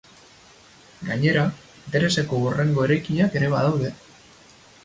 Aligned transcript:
Gainera, 1.09 1.43
intereseko 1.83 2.41
hurrengo 2.47 2.89
eraikinak 2.89 3.41
ere 3.41 3.55
badaude. 3.57 3.93